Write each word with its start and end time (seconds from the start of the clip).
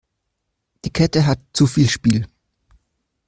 Die 0.83 0.89
Kette 0.89 1.27
hat 1.27 1.37
zu 1.53 1.67
viel 1.67 1.87
Spiel. 1.87 2.25